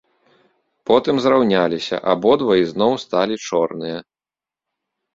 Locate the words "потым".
0.89-1.15